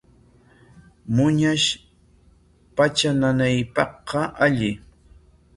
Muñash 1.15 1.67
patra 2.75 3.09
nanaypaqqa 3.19 4.21
alli. 4.45 4.71